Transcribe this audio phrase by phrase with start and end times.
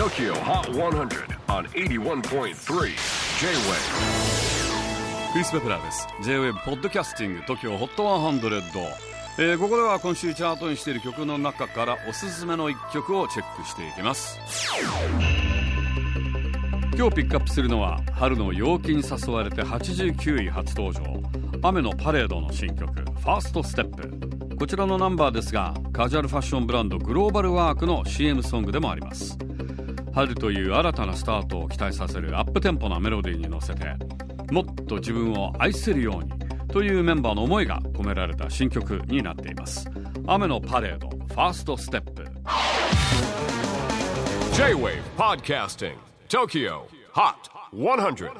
[0.00, 2.54] TOKYO HOT 100 on 81.3 J-WAVE
[5.32, 6.08] クリス・ベプラーです。
[6.22, 8.62] J-WAVE ポッドキャスティング TOKYO HOT 100、
[9.36, 14.40] えー、ここでは今週チャートにしている曲の中からおすすめの一曲をチェックしていきます。
[16.96, 21.02] 今日ピックアップするのは春の陽気に誘われて89位初登場。
[21.60, 29.36] 雨のパレードの新曲「ファーストステップこちらのナンバーですがカジュアルファッションブランドグローバルワークの CM ソングでもあります。
[30.12, 33.94] 春という新たなスタートを期待させるアップテンポなメロディーに乗せて
[34.50, 36.32] もっと自分を愛せるように
[36.68, 39.88] というメンバーの思いが込められた新曲になっています。
[40.26, 42.24] 雨のパレードファーストステップ。
[44.54, 45.94] J-WAVE PODCASTING
[46.28, 48.30] TOKYO HOT 100